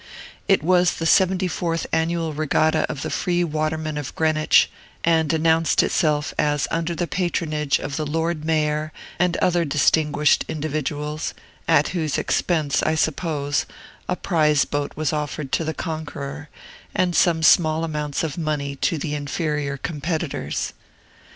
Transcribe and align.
It 0.47 0.63
was 0.63 0.95
the 0.95 1.05
seventy 1.05 1.47
fourth 1.47 1.85
annual 1.93 2.33
regatta 2.33 2.87
of 2.89 3.03
the 3.03 3.11
Free 3.11 3.43
Watermen 3.43 3.99
of 3.99 4.15
Greenwich, 4.15 4.67
and 5.03 5.31
announced 5.31 5.83
itself 5.83 6.33
as 6.39 6.67
under 6.71 6.95
the 6.95 7.05
patronage 7.05 7.77
of 7.77 7.97
the 7.97 8.05
Lord 8.07 8.43
Mayor 8.43 8.91
and 9.19 9.37
other 9.37 9.63
distinguished 9.63 10.43
individuals, 10.47 11.35
at 11.67 11.89
whose 11.89 12.17
expense, 12.17 12.81
I 12.81 12.95
suppose, 12.95 13.67
a 14.09 14.15
prize 14.15 14.65
boat 14.65 14.91
was 14.95 15.13
offered 15.13 15.51
to 15.51 15.63
the 15.63 15.75
conqueror, 15.75 16.49
and 16.95 17.15
some 17.15 17.43
small 17.43 17.83
amounts 17.83 18.23
of 18.23 18.39
money 18.39 18.75
to 18.77 18.97
the 18.97 19.13
inferior 19.13 19.77
competitors. 19.77 20.73